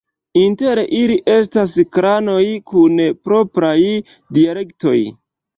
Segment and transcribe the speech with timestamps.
[0.43, 2.97] Inter ili estas klanoj kun
[3.29, 3.77] propraj
[4.39, 4.99] dialektoj.